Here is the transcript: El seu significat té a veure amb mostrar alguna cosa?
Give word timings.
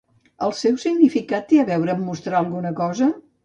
El 0.47 0.53
seu 0.61 0.79
significat 0.83 1.47
té 1.53 1.61
a 1.61 1.67
veure 1.69 1.95
amb 1.95 2.05
mostrar 2.11 2.43
alguna 2.43 2.77
cosa? 2.85 3.15